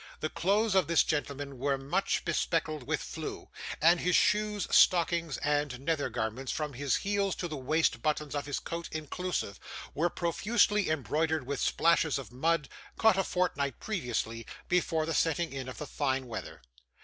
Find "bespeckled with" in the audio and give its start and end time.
2.25-2.99